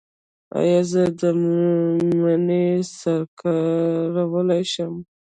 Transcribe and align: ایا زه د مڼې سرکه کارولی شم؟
ایا 0.59 0.79
زه 0.91 1.03
د 1.19 1.21
مڼې 2.21 2.65
سرکه 2.99 3.31
کارولی 4.13 4.63
شم؟ 4.71 4.93